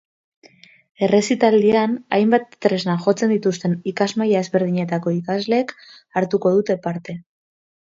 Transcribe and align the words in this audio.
Errezitaldian, 1.07 1.93
hainbat 2.17 2.57
tresna 2.67 2.97
jotzen 3.05 3.37
dituzten 3.37 3.79
ikasmaila 3.95 4.43
ezberdinetako 4.43 5.19
ikasleek 5.23 5.79
hartuko 6.19 6.59
dute 6.61 6.83
parte. 6.91 7.23